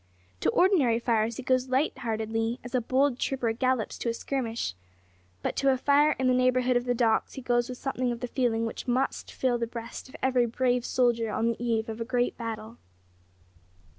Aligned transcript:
To 0.39 0.49
ordinary 0.49 0.97
fires 0.97 1.37
he 1.37 1.43
goes 1.43 1.69
light 1.69 1.99
heartedly 1.99 2.59
as 2.63 2.73
a 2.73 2.81
bold 2.81 3.19
trooper 3.19 3.51
gallops 3.53 3.99
to 3.99 4.09
a 4.09 4.15
skirmish, 4.15 4.73
but 5.43 5.55
to 5.57 5.69
a 5.71 5.77
fire 5.77 6.15
in 6.17 6.25
the 6.25 6.33
neighbourhood 6.33 6.75
of 6.75 6.85
the 6.85 6.95
docks 6.95 7.33
he 7.33 7.41
goes 7.43 7.69
with 7.69 7.77
something 7.77 8.11
of 8.11 8.19
the 8.19 8.27
feeling 8.27 8.65
which 8.65 8.87
must 8.87 9.31
fill 9.31 9.59
the 9.59 9.67
breast 9.67 10.09
of 10.09 10.15
every 10.23 10.47
brave 10.47 10.87
soldier 10.87 11.29
on 11.29 11.45
the 11.45 11.63
eve 11.63 11.87
of 11.87 12.01
a 12.01 12.03
great 12.03 12.35
battle. 12.35 12.79